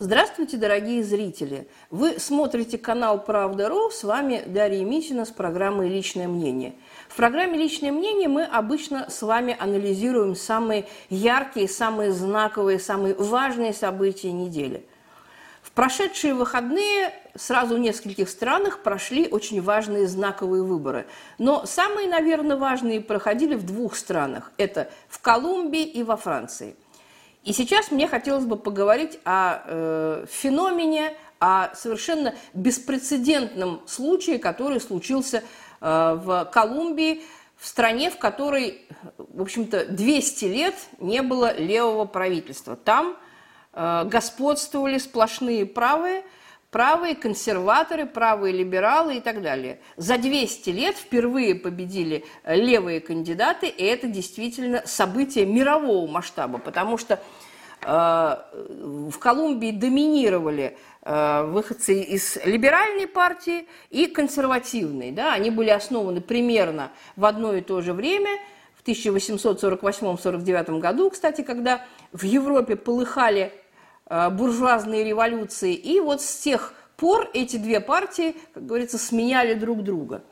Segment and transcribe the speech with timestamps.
[0.00, 1.66] Здравствуйте, дорогие зрители!
[1.90, 6.74] Вы смотрите канал «Правда.ру», с вами Дарья Митина с программой «Личное мнение».
[7.08, 13.72] В программе «Личное мнение» мы обычно с вами анализируем самые яркие, самые знаковые, самые важные
[13.72, 14.86] события недели.
[15.62, 21.08] В прошедшие выходные сразу в нескольких странах прошли очень важные знаковые выборы.
[21.38, 24.52] Но самые, наверное, важные проходили в двух странах.
[24.58, 26.76] Это в Колумбии и во Франции–
[27.48, 35.42] и сейчас мне хотелось бы поговорить о э, феномене, о совершенно беспрецедентном случае, который случился
[35.80, 37.22] э, в Колумбии,
[37.56, 42.76] в стране, в которой, в общем-то, 200 лет не было левого правительства.
[42.76, 43.16] Там
[43.72, 46.24] э, господствовали сплошные правые–
[46.70, 49.80] правые консерваторы, правые либералы и так далее.
[49.96, 56.98] За 200 лет впервые победили э, левые кандидаты, и это действительно событие мирового масштаба, потому
[56.98, 57.20] что
[57.82, 65.12] э, в Колумбии доминировали э, выходцы из либеральной партии и консервативной.
[65.12, 65.32] Да?
[65.32, 68.38] Они были основаны примерно в одно и то же время,
[68.74, 73.52] в 1848-49 году, кстати, когда в Европе полыхали
[74.08, 75.74] буржуазные революции.
[75.74, 80.22] И вот с тех пор эти две партии, как говорится, сменяли друг друга.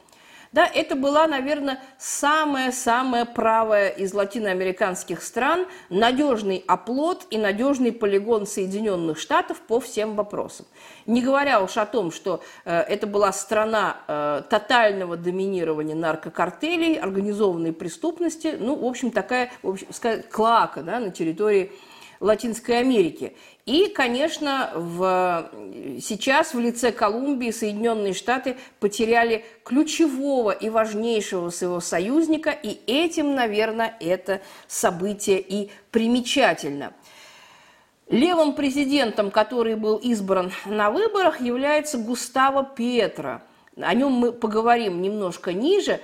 [0.53, 9.19] Да, это была, наверное, самая-самая правая из латиноамериканских стран, надежный оплот и надежный полигон Соединенных
[9.19, 10.65] Штатов по всем вопросам.
[11.05, 17.75] Не говоря уж о том, что э, это была страна э, тотального доминирования наркокартелей, организованной
[17.75, 21.71] преступности, ну, в общем, такая, в общем, сказать, клака да, на территории
[22.21, 23.35] Латинской Америки.
[23.67, 25.51] И, конечно, в,
[26.01, 33.97] сейчас в лице Колумбии Соединенные Штаты потеряли ключевого и важнейшего своего союзника, и этим, наверное,
[34.01, 36.93] это событие и примечательно.
[38.09, 43.41] Левым президентом, который был избран на выборах, является Густаво Петро.
[43.77, 46.01] О нем мы поговорим немножко ниже.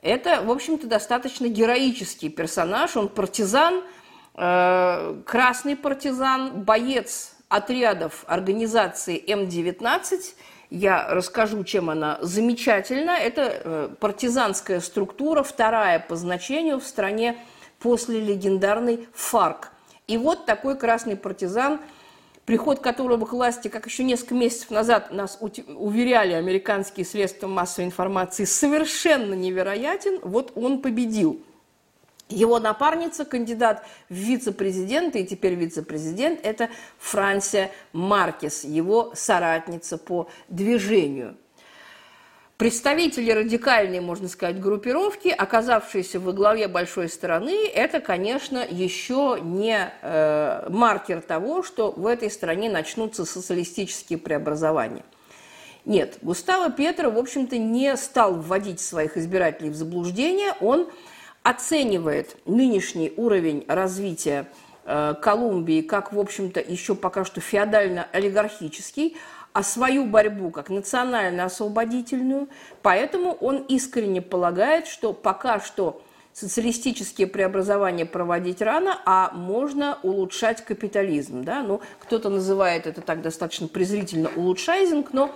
[0.00, 2.96] Это, в общем-то, достаточно героический персонаж.
[2.96, 3.82] Он партизан–
[4.34, 10.34] красный партизан, боец отрядов организации М-19.
[10.70, 13.10] Я расскажу, чем она замечательна.
[13.10, 17.36] Это э, партизанская структура, вторая по значению в стране
[17.80, 19.72] после легендарной ФАРК.
[20.06, 21.80] И вот такой красный партизан,
[22.46, 28.44] приход которого к власти, как еще несколько месяцев назад нас уверяли американские средства массовой информации,
[28.44, 31.42] совершенно невероятен, вот он победил–
[32.30, 41.36] его напарница, кандидат в вице-президенты и теперь вице-президент, это Франсия Маркес, его соратница по движению.
[42.60, 50.68] Представители радикальной, можно сказать, группировки, оказавшиеся во главе большой страны, это, конечно, еще не э,
[50.68, 55.04] маркер того, что в этой стране начнутся социалистические преобразования.
[55.86, 60.90] Нет, Густаво Петро, в общем-то, не стал вводить своих избирателей в заблуждение, он
[61.42, 64.46] оценивает нынешний уровень развития
[64.84, 69.16] э, Колумбии как, в общем-то, еще пока что феодально-олигархический,
[69.52, 72.48] а свою борьбу как национально-освободительную.
[72.82, 76.02] Поэтому он искренне полагает, что пока что
[76.32, 81.42] социалистические преобразования проводить рано, а можно улучшать капитализм.
[81.42, 81.62] Да?
[81.62, 85.34] Ну, кто-то называет это так достаточно презрительно улучшайзинг, но,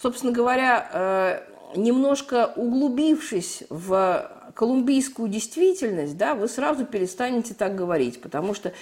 [0.00, 1.40] собственно говоря, э,
[1.76, 8.72] немножко углубившись в колумбийскую действительность, да, вы сразу перестанете так говорить, потому что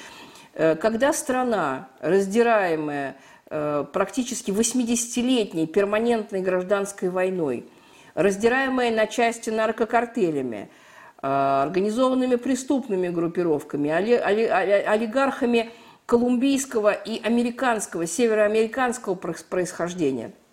[0.55, 3.17] э, когда страна, раздираемая
[3.51, 7.69] э, практически 80-летней перманентной гражданской войной,
[8.15, 10.71] раздираемая на части наркокартелями,
[11.23, 15.73] э, организованными преступными группировками, олигархами
[16.07, 20.33] колумбийского и американского, североамериканского происхождения–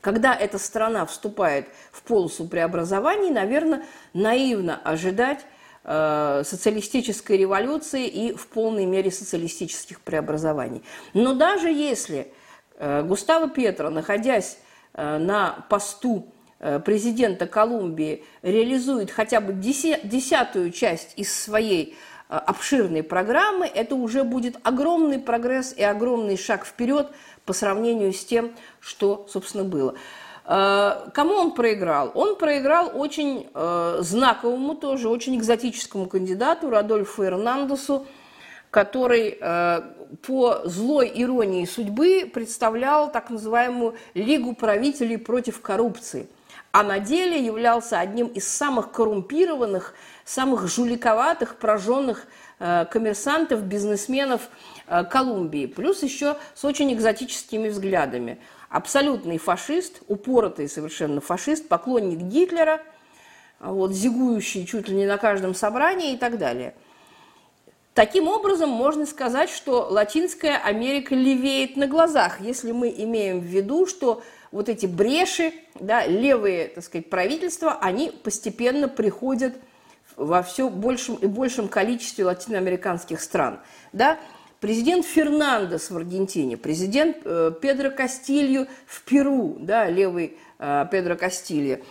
[0.00, 5.44] когда эта страна вступает в полосу преобразований, наверное, наивно ожидать
[5.84, 10.82] э, социалистической революции и в полной мере социалистических преобразований.
[11.14, 12.32] Но даже если
[12.76, 14.58] э, Густаво Петро, находясь
[14.94, 21.96] э, на посту э, президента Колумбии, реализует хотя бы десятую часть из своей
[22.28, 27.10] обширной программы, это уже будет огромный прогресс и огромный шаг вперед
[27.44, 29.94] по сравнению с тем, что, собственно, было.
[30.44, 32.10] Э, кому он проиграл?
[32.14, 38.06] Он проиграл очень э, знаковому, тоже очень экзотическому кандидату Радольфу Эрнандесу,
[38.70, 39.80] который э,
[40.26, 46.28] по злой иронии судьбы представлял так называемую Лигу правителей против коррупции,
[46.72, 49.94] а на деле являлся одним из самых коррумпированных,
[50.24, 52.26] самых жуликоватых, прожженных
[52.58, 54.48] коммерсантов, бизнесменов
[55.10, 58.40] Колумбии, плюс еще с очень экзотическими взглядами.
[58.68, 62.82] Абсолютный фашист, упоротый совершенно фашист, поклонник Гитлера,
[63.60, 66.74] вот, зигующий чуть ли не на каждом собрании и так далее–
[67.98, 73.88] Таким образом, можно сказать, что Латинская Америка левеет на глазах, если мы имеем в виду,
[73.88, 74.22] что
[74.52, 79.54] вот эти бреши, да, левые, так сказать, правительства, они постепенно приходят
[80.16, 83.60] во все большем и большем количестве латиноамериканских стран.
[83.92, 84.18] Да?
[84.60, 91.78] Президент Фернандес в Аргентине, президент э, Педро Кастилью в Перу, да, левый э, Педро Кастильо–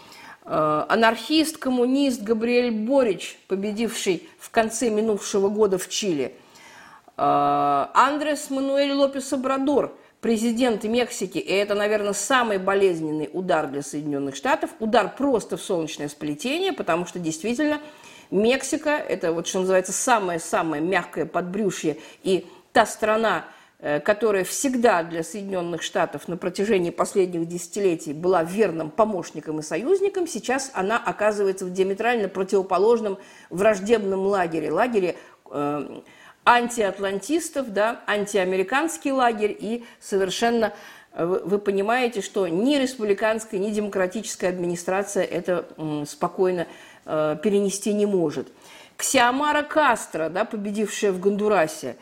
[0.49, 6.33] Э, анархист, коммунист Габриэль Борич, победивший в конце минувшего года в Чили,
[7.17, 14.35] э, Андрес Мануэль Лопес Обрадор, президент Мексики, и это, наверное, самый болезненный удар для Соединенных
[14.35, 17.79] Штатов, удар просто в солнечное сплетение, потому что действительно
[18.31, 23.45] Мексика– это вот что называется самое-самое мягкое подбрюшье, и та страна,
[23.79, 30.25] Э, которая всегда для Соединенных Штатов на протяжении последних десятилетий была верным помощником и союзником,
[30.25, 33.19] сейчас она оказывается в диаметрально противоположном
[33.51, 35.15] враждебном лагере, лагере
[35.51, 36.01] э,
[36.47, 40.73] антиатлантистов, да, антиамериканский лагерь, и совершенно
[41.11, 45.67] э, вы понимаете, что ни республиканская, ни демократическая администрация это
[46.07, 46.65] спокойно
[47.05, 48.47] э, перенести не может.
[48.95, 51.97] Ксиомара Кастро, да, победившая в Гондурасе,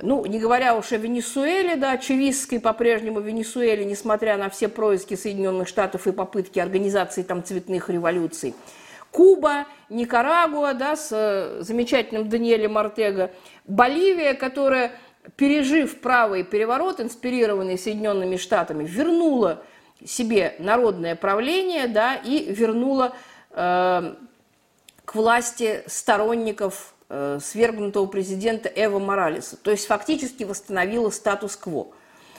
[0.00, 5.66] ну, не говоря уж о Венесуэле, да, чувистской по-прежнему Венесуэле, несмотря на все происки Соединенных
[5.66, 8.54] Штатов и попытки организации там цветных революций.
[9.10, 13.30] Куба, Никарагуа, да, с э, замечательным Даниэлем Ортега,
[13.66, 14.92] Боливия, которая,
[15.36, 19.62] пережив правый переворот, инспирированный Соединенными Штатами, вернула
[20.04, 23.14] себе народное правление, да, и вернула
[23.50, 24.14] э,
[25.04, 29.56] к власти сторонников э, свергнутого президента Эва Моралеса.
[29.56, 31.88] То есть фактически восстановила статус-кво.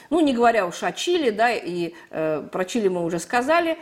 [0.09, 3.77] Ну, не говоря уж о Чили, да, и э, про Чили мы уже сказали.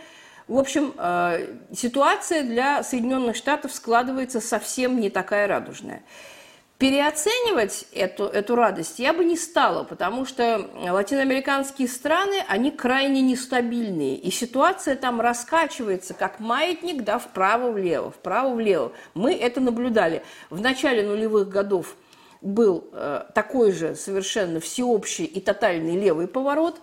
[0.48, 6.04] В общем, э, ситуация для Соединенных Штатов складывается совсем не такая радужная.
[6.78, 14.16] Переоценивать эту, эту радость я бы не стала, потому что латиноамериканские страны, они крайне нестабильные,
[14.16, 18.94] и ситуация там раскачивается, как маятник, да, вправо-влево, вправо-влево.
[19.16, 20.24] Мы это наблюдали.
[20.52, 21.96] В начале нулевых годов
[22.42, 26.80] был э, такой же совершенно всеобщий и тотальный левый поворот,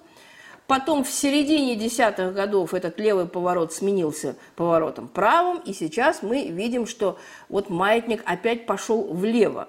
[0.67, 6.87] Потом в середине десятых годов этот левый поворот сменился поворотом правым, и сейчас мы видим,
[6.87, 7.19] что
[7.51, 9.69] вот маятник опять пошел влево.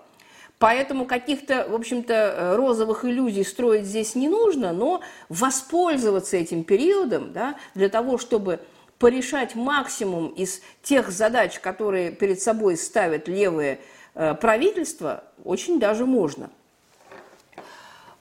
[0.57, 7.33] Поэтому каких-то, в общем-то, э, розовых иллюзий строить здесь не нужно, но воспользоваться этим периодом
[7.33, 8.61] да, для того, чтобы
[8.97, 13.79] порешать максимум из тех задач, которые перед собой ставят левые
[14.13, 16.49] э, правительства, очень даже можно.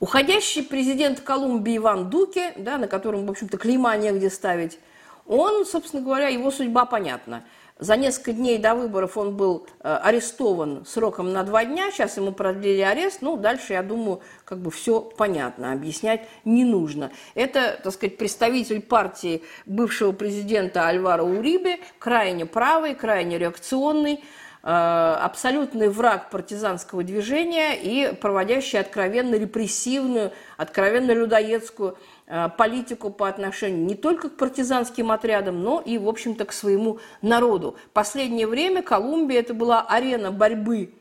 [0.05, 4.79] Уходящий президент Колумбии Иван Дуке, да, на котором, в общем-то, клейма негде ставить,
[5.27, 7.43] он, собственно говоря, его судьба понятна–
[7.79, 11.91] за несколько дней до выборов он был э, арестован сроком на два дня.
[11.91, 13.19] Сейчас ему продлили арест.
[13.21, 15.73] Ну, дальше, я думаю, как бы все понятно.
[15.73, 17.11] Объяснять не нужно.
[17.35, 24.23] Это, так сказать, представитель партии бывшего президента Альвара Урибе, крайне правый, крайне реакционный,
[24.67, 33.95] абсолютный враг партизанского движения и проводящий откровенно репрессивную, откровенно людоедскую Э, политику по отношению не
[33.95, 37.77] только к партизанским отрядам, но и, в общем-то, к своему народу.
[37.93, 40.95] Последнее время Колумбия это была арена борьбы,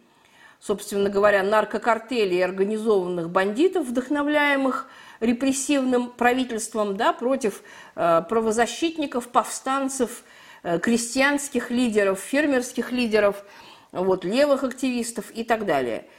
[0.59, 4.89] собственно говоря, наркокартелей и организованных бандитов, вдохновляемых
[5.21, 7.63] репрессивным правительством да, против
[7.95, 13.43] э, правозащитников, повстанцев, э, крестьянских лидеров, фермерских лидеров,
[13.91, 16.05] вот, левых активистов и так далее–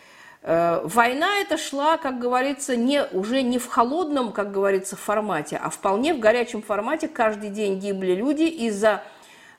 [0.47, 5.71] Э, война эта шла, как говорится, не, уже не в холодном, как говорится, формате, а
[5.71, 7.09] вполне в горячем формате.
[7.09, 8.43] Каждый день гибли люди.
[8.43, 9.03] И за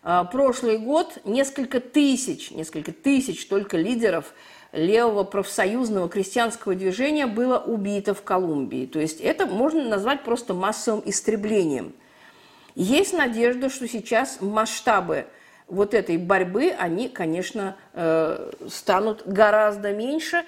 [0.04, 4.36] э, прошлый год несколько тысяч, несколько тысяч только лидеров
[4.72, 8.86] левого профсоюзного крестьянского движения было убито в Колумбии.
[8.86, 11.94] То есть это можно назвать просто массовым истреблением.
[12.75, 15.25] Есть надежда, что сейчас масштабы
[15.67, 20.44] вот этой борьбы, они, конечно, э, станут гораздо меньше.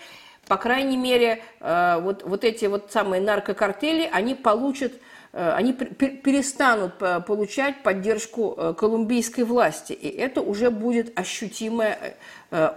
[0.48, 4.94] По крайней мере, э, вот, вот эти вот самые наркокартели, они получат,
[5.32, 12.16] э, они перестанут получать поддержку колумбийской власти, и это уже будет ощутимое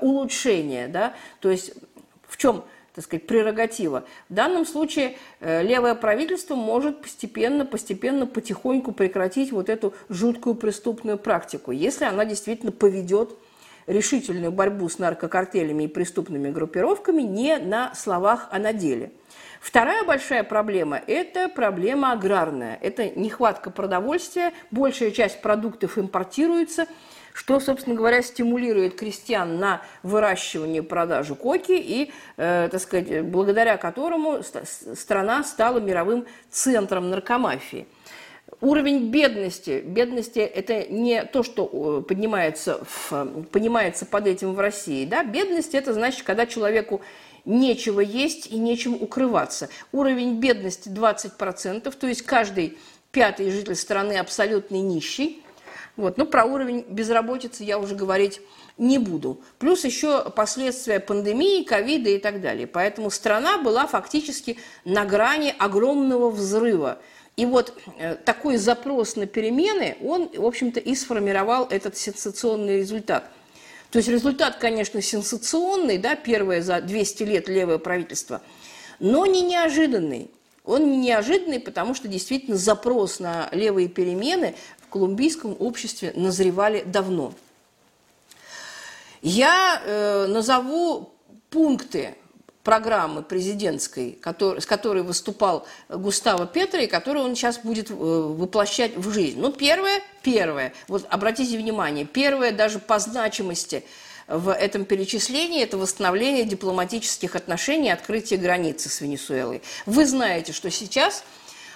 [0.01, 1.73] улучшение, да, то есть
[2.27, 2.65] в чем
[3.01, 4.05] так сказать, прерогатива.
[4.29, 11.71] В данном случае левое правительство может постепенно, постепенно, потихоньку прекратить вот эту жуткую преступную практику,
[11.71, 13.31] если она действительно поведет
[13.87, 19.13] решительную борьбу с наркокартелями и преступными группировками не на словах, а на деле.
[19.63, 22.79] Вторая большая проблема– это проблема аграрная.
[22.83, 26.87] Это нехватка продовольствия, большая часть продуктов импортируется,
[27.33, 33.77] что, собственно говоря, стимулирует крестьян на выращивание и продажу коки, и, э, так сказать, благодаря
[33.77, 37.87] которому страна стала мировым центром наркомафии.
[38.61, 39.83] Уровень бедности.
[39.87, 45.07] Бедности– это не то, что э, поднимается в, понимается под этим в России.
[45.07, 45.25] Да?
[45.25, 47.01] Бедность– это значит, когда человеку
[47.45, 49.71] нечего есть и нечем укрываться.
[49.93, 52.77] Уровень бедности 20%, то есть каждый
[53.13, 55.43] пятый житель страны абсолютно нищий.
[56.01, 56.19] Вот.
[56.19, 58.41] Но про уровень безработицы я уже говорить
[58.79, 59.41] не буду.
[59.59, 62.67] Плюс еще последствия пандемии, ковида и так далее.
[62.67, 66.99] Поэтому страна была фактически на грани огромного взрыва–
[67.41, 73.31] и вот э, такой запрос на перемены, он, в общем-то, и сформировал этот сенсационный результат.
[73.91, 78.43] То есть результат, конечно, сенсационный, да, первое за 200 лет левое правительство,
[78.99, 80.31] но не неожиданный.
[80.67, 84.55] Он не неожиданный, потому что действительно запрос на левые перемены
[84.91, 87.33] колумбийском обществе назревали давно.
[89.23, 91.13] Я э, назову
[91.51, 92.15] пункты
[92.63, 98.97] программы президентской, который, с которой выступал Густаво Петро, и которую он сейчас будет э, воплощать
[98.97, 99.41] в жизнь.
[99.41, 103.85] Ну, первое, первое, вот обратите внимание, первое даже по значимости
[104.29, 109.61] в этом перечислении– это восстановление дипломатических отношений, открытие границы с Венесуэлой.
[109.87, 111.25] Вы знаете, что сейчас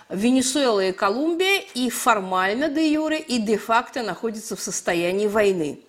[0.08, 5.80] Венесуэла и Колумбия и формально де юре, и де-факто находятся в состоянии войны.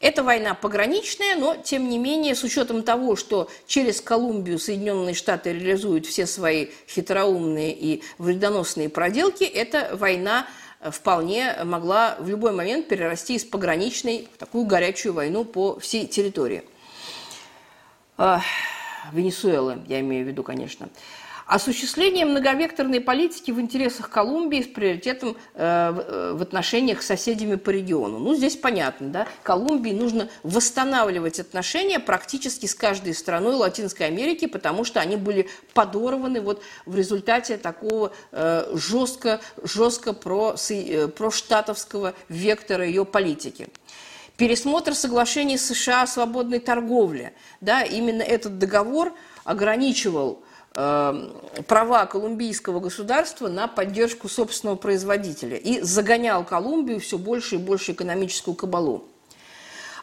[0.00, 5.52] Эта война пограничная, но, тем не менее, с учетом того, что через Колумбию Соединенные Штаты
[5.52, 10.46] реализуют все свои хитроумные и вредоносные проделки, эта война
[10.80, 16.06] э, вполне могла в любой момент перерасти из пограничной в такую горячую войну по всей
[16.06, 16.62] территории.
[19.12, 20.88] Венесуэлы, я имею в виду, конечно.
[21.50, 27.70] Осуществление многовекторной политики в интересах Колумбии с приоритетом э, э, в отношениях с соседями по
[27.70, 28.20] региону.
[28.20, 34.84] Ну, здесь понятно, да, Колумбии нужно восстанавливать отношения практически с каждой страной Латинской Америки, потому
[34.84, 40.54] что они были подорваны вот в результате такого э, жестко, жестко про,
[41.16, 43.66] про штатовского вектора ее политики
[44.36, 47.34] пересмотр соглашений США о свободной торговле.
[47.60, 49.12] Да, именно этот договор
[49.44, 57.92] ограничивал права колумбийского государства на поддержку собственного производителя и загонял Колумбию все больше и больше
[57.92, 59.04] экономическую кабалу.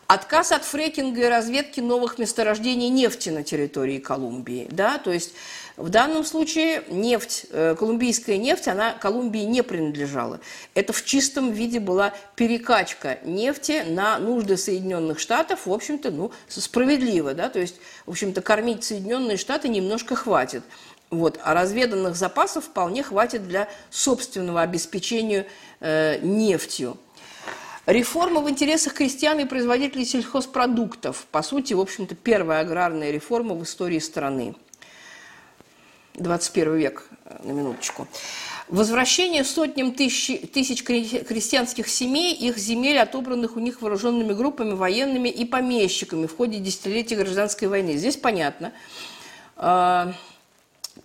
[0.08, 4.68] Отказ от фрекинга и разведки новых месторождений нефти на территории Колумбии.
[4.72, 5.00] Да?
[5.00, 5.34] То есть
[5.78, 10.40] в данном случае нефть, э, колумбийская нефть, она Колумбии не принадлежала.
[10.74, 17.36] Это в чистом виде была перекачка нефти на нужды Соединенных Штатов, в общем-то, ну, справедливо,
[17.36, 17.76] да, то есть,
[18.08, 20.64] в общем-то, кормить Соединенные Штаты немножко хватит.
[21.12, 25.46] Вот, а разведанных запасов вполне хватит для собственного обеспечения
[25.80, 26.98] э, нефтью.
[27.86, 31.28] Реформа в интересах крестьян и производителей сельхозпродуктов.
[31.32, 34.56] По сути, в общем-то, первая аграрная реформа в истории страны.
[36.18, 38.08] 21 век, э, на минуточку.
[38.68, 45.46] Возвращение сотням тысяч, тысяч крестьянских семей, их земель, отобранных у них вооруженными группами, военными и
[45.46, 47.96] помещиками в ходе десятилетия гражданской войны.
[47.96, 48.74] Здесь понятно.
[49.56, 50.12] А,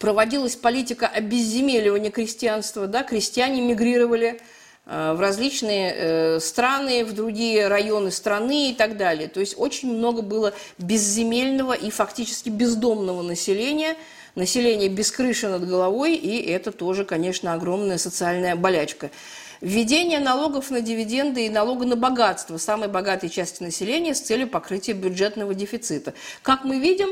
[0.01, 4.41] проводилась политика обезземеливания крестьянства, да, крестьяне мигрировали
[4.85, 9.29] а, в различные э, страны, в другие районы страны и так далее.
[9.29, 13.97] То есть очень много было безземельного и фактически бездомного населения–
[14.35, 19.11] население без крыши над головой, и это тоже, конечно, огромная социальная болячка.
[19.61, 24.93] Введение налогов на дивиденды и налога на богатство самой богатой части населения с целью покрытия
[24.93, 26.15] бюджетного дефицита.
[26.43, 27.09] Как мы видим,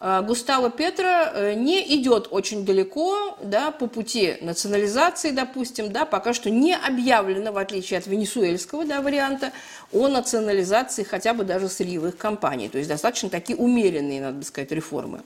[0.00, 6.34] э, Густаво Петро э, не идет очень далеко да, по пути национализации, допустим, да, пока
[6.34, 9.52] что не объявлено, в отличие от венесуэльского да, варианта,
[9.92, 12.68] о национализации хотя бы даже сырьевых компаний.
[12.68, 15.20] То есть достаточно такие умеренные, надо сказать, реформы.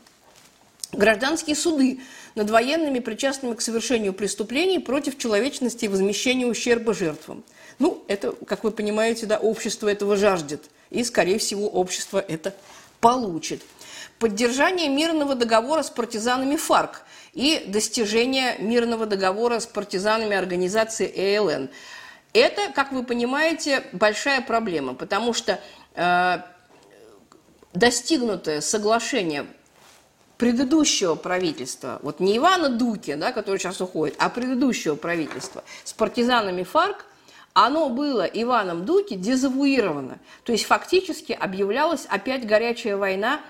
[0.92, 2.00] Гражданские суды
[2.34, 7.44] над военными, причастными к совершению преступлений против человечности и возмещению ущерба жертвам.
[7.78, 10.64] Ну, это, как вы понимаете, да, общество этого жаждет.
[10.90, 12.54] И, скорее всего, общество это
[13.00, 13.62] получит.
[14.18, 17.02] Поддержание мирного договора с партизанами ФАРК
[17.34, 21.68] и достижение мирного договора с партизанами организации ЭЛН.
[22.32, 25.60] Это, как вы понимаете, большая проблема, потому что
[25.94, 26.38] э,
[27.74, 29.46] достигнутое соглашение
[30.38, 36.62] предыдущего правительства, вот не Ивана Дуки, да, который сейчас уходит, а предыдущего правительства с партизанами
[36.62, 37.04] ФАРК,
[37.52, 40.20] оно было Иваном Дуки дезавуировано.
[40.44, 43.40] То есть фактически объявлялась опять горячая война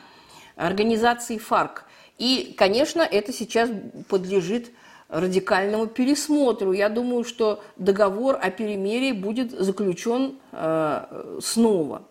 [0.56, 1.84] организации ФАРК.
[2.16, 3.70] И, конечно, это сейчас
[4.08, 4.70] подлежит
[5.08, 6.72] радикальному пересмотру.
[6.72, 12.02] Я думаю, что договор о перемирии будет заключен э, снова.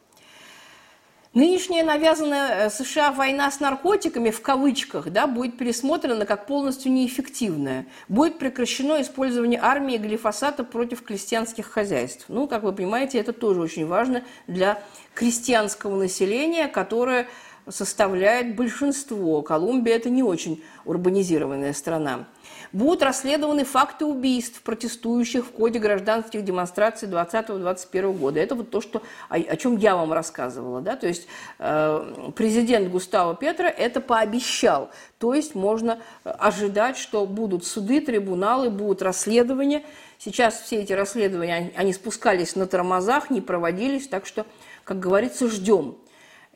[1.38, 7.86] Нынешняя навязанная э, США война с наркотиками, в кавычках, да, будет пересмотрена как полностью неэффективная.
[8.08, 12.26] Будет прекращено использование армии глифосата против крестьянских хозяйств.
[12.28, 14.82] Ну, как вы понимаете, это тоже очень важно для
[15.14, 17.28] крестьянского населения, которое
[17.70, 19.44] составляет большинство.
[19.44, 22.26] Колумбия– это не очень урбанизированная страна.
[22.72, 28.40] Будут расследованы факты убийств протестующих в ходе гражданских демонстраций 2020-2021 года.
[28.40, 30.82] Это вот то, что, о, о чем я вам рассказывала.
[30.82, 30.96] Да?
[30.96, 31.28] То есть
[31.60, 34.90] э, президент Густаво Петро это пообещал.
[35.20, 39.84] То есть можно э, ожидать, что будут суды, трибуналы, будут расследования.
[40.20, 44.46] Сейчас все эти расследования, они спускались на тормозах, не проводились, так что,
[44.84, 45.98] как говорится, ждем.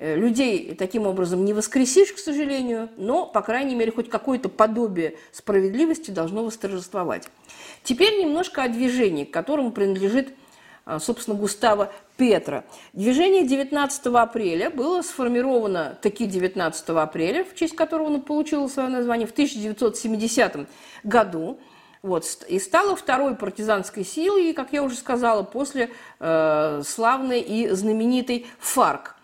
[0.02, 5.16] Э, людей таким образом не воскресишь, к сожалению, но, по крайней мере, хоть какое-то подобие
[5.32, 7.28] справедливости должно восторжествовать.
[7.84, 10.34] Теперь немножко о движении, к которому принадлежит,
[10.86, 12.64] а, собственно, Густава Петра.
[12.94, 19.28] Движение 19 апреля было сформировано таки 19 апреля, в честь которого оно получило свое название,
[19.28, 20.68] в 1970
[21.04, 21.60] году.
[22.02, 28.48] Вот, и стало второй партизанской силой, как я уже сказала, после э, славной и знаменитой
[28.58, 29.18] ФАРК–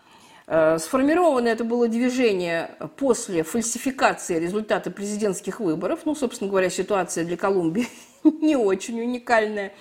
[0.48, 6.00] сформировано это было движение после фальсификации результата президентских выборов.
[6.06, 7.86] Ну, собственно говоря, ситуация для Колумбии
[8.24, 9.74] не очень уникальная.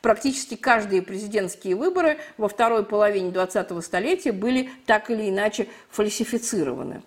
[0.00, 7.02] Практически каждые президентские выборы во второй половине 20-го столетия были так или иначе фальсифицированы.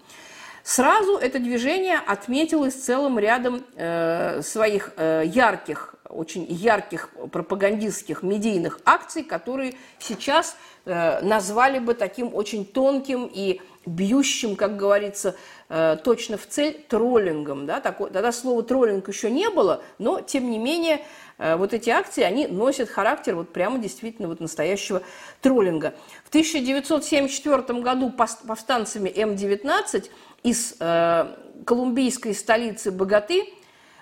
[0.68, 9.24] Сразу это движение отметилось целым рядом э, своих э, ярких, очень ярких пропагандистских медийных акций,
[9.24, 15.36] которые сейчас э, назвали бы таким очень тонким и бьющим, как говорится,
[15.70, 17.66] э, точно в цель троллингом.
[17.66, 17.80] Да?
[17.80, 21.00] Такое, тогда слова троллинг еще не было, но тем не менее
[21.38, 25.02] э, вот эти акции, они носят характер вот прямо действительно вот настоящего
[25.42, 25.94] троллинга.
[26.26, 30.10] В 1974 году повстанцами М-19
[30.44, 33.46] из э, колумбийской столицы Богаты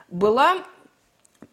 [0.10, 0.58] была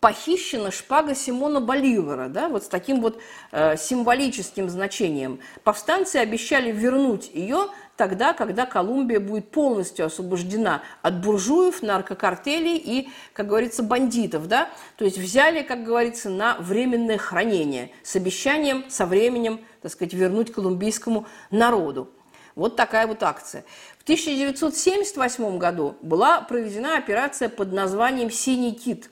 [0.02, 3.20] похищена шпага Симона Боливара, да, вот с таким вот
[3.52, 5.38] э, символическим значением.
[5.62, 13.46] Повстанцы обещали вернуть ее тогда, когда Колумбия будет полностью освобождена от буржуев, наркокартелей и, как
[13.46, 19.60] говорится, бандитов, да, то есть взяли, как говорится, на временное хранение с обещанием со временем,
[19.82, 22.10] так сказать, вернуть колумбийскому народу.
[22.54, 23.64] Вот такая вот акция.
[23.98, 29.08] В 1978 году была проведена операция под названием «Синий кит».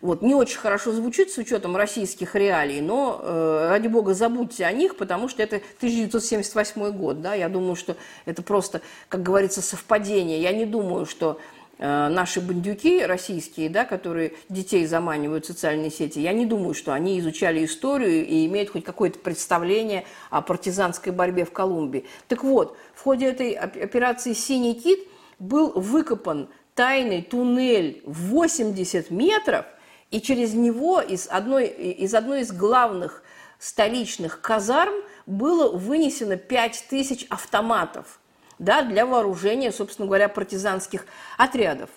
[0.00, 4.72] Вот, не очень хорошо звучит с учетом российских реалий, но, э, ради бога, забудьте о
[4.72, 7.22] них, потому что это 1978 год.
[7.22, 7.32] Да?
[7.32, 10.42] Я думаю, что это просто, как говорится, совпадение.
[10.42, 11.40] Я не думаю, что
[11.78, 17.18] наши бандюки российские, да, которые детей заманивают в социальные сети, я не думаю, что они
[17.18, 22.04] изучали историю и имеют хоть какое-то представление о партизанской борьбе в Колумбии.
[22.28, 25.00] Так вот, в ходе этой операции «Синий кит»
[25.38, 29.66] был выкопан тайный туннель в 80 метров,
[30.10, 33.22] и через него из одной из, одной из главных
[33.58, 34.94] столичных казарм
[35.26, 38.20] было вынесено 5000 автоматов–
[38.58, 41.90] да, для вооружения, собственно говоря, партизанских отрядов.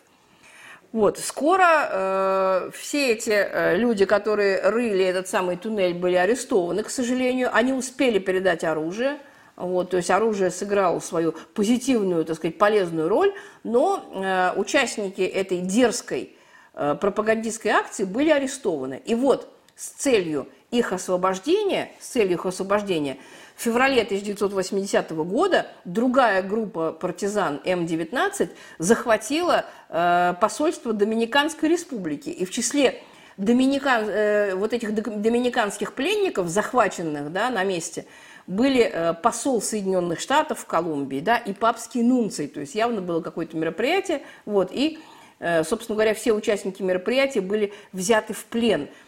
[0.94, 6.90] Вот, скоро э, все эти э, люди, которые рыли этот самый туннель, были арестованы, к
[6.90, 7.50] сожалению.
[7.54, 9.20] Они успели передать оружие,
[9.58, 15.60] вот, то есть оружие сыграло свою позитивную, так сказать, полезную роль, но э, участники этой
[15.60, 16.36] дерзкой
[16.74, 19.02] э, пропагандистской акции были арестованы.
[19.06, 23.18] И вот с целью их освобождения, с целью их освобождения–
[23.62, 32.30] феврале 1980 года другая группа партизан М-19 захватила э, посольство Доминиканской республики.
[32.30, 33.02] И в числе
[33.38, 38.06] доминикан, э, вот этих доминиканских пленников, захваченных да, на месте,
[38.46, 42.48] были э, посол Соединенных Штатов в Колумбии да, и папский нунций.
[42.48, 44.22] То есть явно было какое-то мероприятие.
[44.46, 45.00] Вот, и,
[45.40, 48.88] э, собственно говоря, все участники мероприятия были взяты в плен–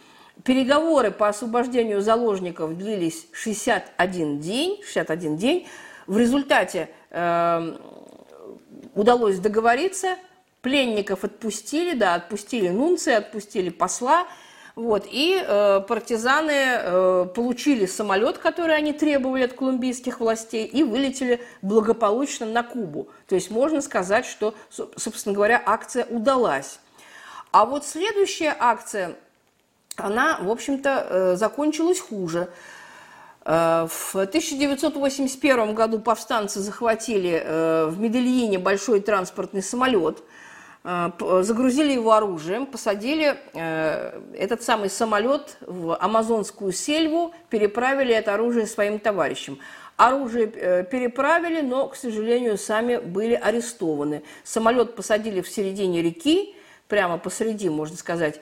[0.44, 4.80] Переговоры по освобождению заложников длились 61 день.
[4.84, 5.68] 61 день.
[6.06, 7.76] В результате э,
[8.94, 10.16] удалось договориться,
[10.62, 14.26] пленников отпустили, да, отпустили нунция, отпустили посла,
[14.76, 21.40] вот, и э, партизаны э, получили самолет, который они требовали от колумбийских властей, и вылетели
[21.60, 23.08] благополучно на Кубу.
[23.26, 26.78] То есть можно сказать, что, собственно говоря, акция удалась.
[27.50, 29.16] А вот следующая акция–
[29.96, 32.48] она, в общем-то, закончилась хуже.
[33.44, 37.42] В 1981 году повстанцы захватили
[37.90, 40.22] в Медельине большой транспортный самолет–
[40.82, 41.10] Э,
[41.42, 48.98] загрузили его оружием, посадили э, этот самый самолет в амазонскую сельву, переправили это оружие своим
[48.98, 49.58] товарищам.
[49.96, 54.22] Оружие э, переправили, но, к сожалению, сами были арестованы.
[54.42, 56.56] Самолет посадили в середине реки,
[56.88, 58.40] прямо посреди, можно сказать,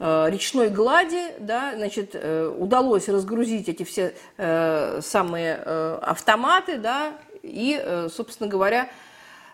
[0.00, 2.14] речной глади, да, значит,
[2.58, 8.88] удалось разгрузить эти все самые автоматы, да, и, собственно говоря,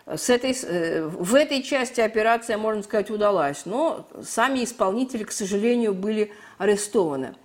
[0.07, 5.93] с этой, э, в этой части операция, можно сказать, удалась, но сами исполнители, к сожалению,
[5.93, 7.35] были арестованы.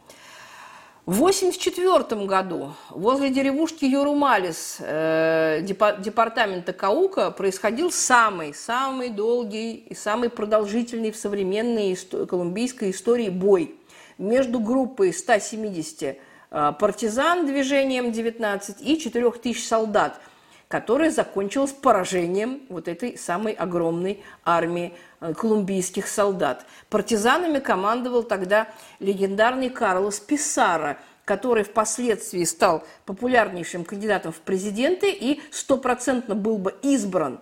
[1.05, 10.31] В 1984 году возле деревушки Юрумалис э, департамента Каука происходил самый, самый долгий и самый
[10.31, 13.75] продолжительный в современной колумбийской истории бой
[14.17, 20.21] между группой 170 э, партизан движением 19 и 4000 солдат–
[20.73, 26.65] которая закончилась поражением вот этой самой огромной армии э, колумбийских солдат.
[26.89, 36.35] Партизанами командовал тогда легендарный Карлос Писара, который впоследствии стал популярнейшим кандидатом в президенты и стопроцентно
[36.35, 37.41] был бы избран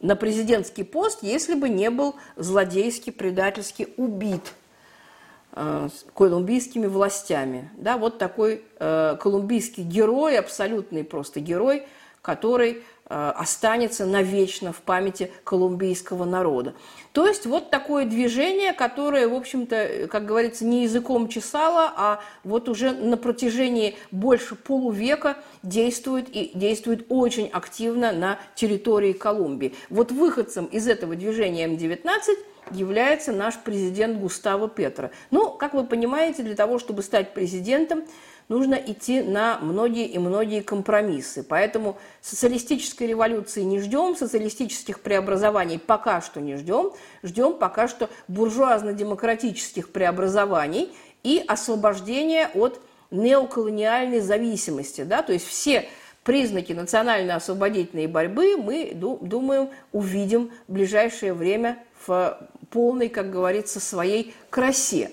[0.00, 4.52] на президентский пост, если бы не был злодейски, предательски убит
[5.52, 7.70] э, колумбийскими властями.
[7.78, 11.86] Да, вот такой э, колумбийский герой, абсолютный просто герой–
[12.26, 16.74] который э, останется навечно в памяти колумбийского народа.
[17.12, 22.68] То есть вот такое движение, которое, в общем-то, как говорится, не языком чесало, а вот
[22.68, 29.76] уже на протяжении больше полувека действует и действует очень активно на территории Колумбии.
[29.88, 32.10] Вот выходцем из этого движения М-19
[32.72, 35.10] является наш президент Густаво Петро.
[35.30, 38.02] Ну, как вы понимаете, для того, чтобы стать президентом,
[38.48, 41.42] нужно идти на многие и многие компромиссы.
[41.42, 49.90] Поэтому социалистической революции не ждем, социалистических преобразований пока что не ждем, ждем пока что буржуазно-демократических
[49.90, 52.80] преобразований и освобождения от
[53.10, 55.02] неоколониальной зависимости.
[55.02, 55.22] Да?
[55.22, 55.88] То есть все
[56.24, 62.38] признаки национально-освободительной борьбы мы, думаем, увидим в ближайшее время в
[62.70, 65.12] полной, как говорится, своей красе.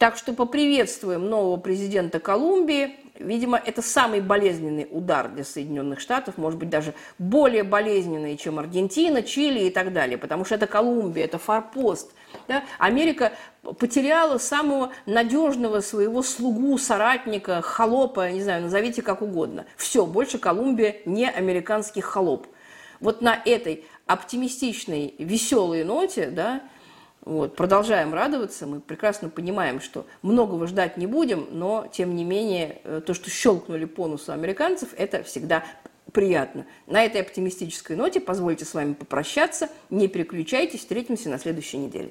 [0.00, 2.96] Так что поприветствуем нового президента Колумбии.
[3.18, 9.22] Видимо, это самый болезненный удар для Соединенных Штатов, может быть, даже более болезненный, чем Аргентина,
[9.22, 12.14] Чили и так далее, потому что это Колумбия, это форпост.
[12.48, 12.64] Да?
[12.78, 13.34] Америка
[13.78, 19.66] потеряла самого надежного своего слугу, соратника, холопа, не знаю, назовите как угодно.
[19.76, 22.46] Все, больше Колумбия не американский холоп.
[23.00, 26.62] Вот на этой оптимистичной, веселой ноте, да,
[27.30, 32.80] вот, продолжаем радоваться, мы прекрасно понимаем, что многого ждать не будем, но, тем не менее,
[32.82, 35.62] э, то, что щелкнули по носу американцев, это всегда
[36.12, 36.66] приятно.
[36.88, 39.68] На этой оптимистической ноте позвольте с вами попрощаться.
[39.90, 42.10] Не переключайтесь, встретимся на следующей неделе.